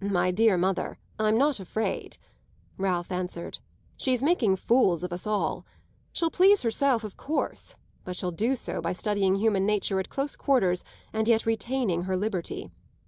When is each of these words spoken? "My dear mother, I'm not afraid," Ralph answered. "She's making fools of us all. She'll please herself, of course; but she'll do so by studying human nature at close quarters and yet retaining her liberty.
"My 0.00 0.32
dear 0.32 0.56
mother, 0.58 0.98
I'm 1.20 1.38
not 1.38 1.60
afraid," 1.60 2.18
Ralph 2.76 3.12
answered. 3.12 3.60
"She's 3.96 4.20
making 4.20 4.56
fools 4.56 5.04
of 5.04 5.12
us 5.12 5.28
all. 5.28 5.64
She'll 6.10 6.28
please 6.28 6.62
herself, 6.62 7.04
of 7.04 7.16
course; 7.16 7.76
but 8.02 8.16
she'll 8.16 8.32
do 8.32 8.56
so 8.56 8.80
by 8.80 8.92
studying 8.92 9.36
human 9.36 9.64
nature 9.66 10.00
at 10.00 10.08
close 10.08 10.34
quarters 10.34 10.82
and 11.12 11.28
yet 11.28 11.46
retaining 11.46 12.02
her 12.02 12.16
liberty. 12.16 12.72